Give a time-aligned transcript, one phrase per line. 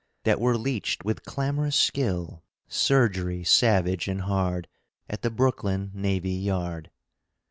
[0.23, 4.67] That were leeched with clamorous skill (Surgery savage and hard),
[5.07, 6.89] At the Brooklyn Navy Yard.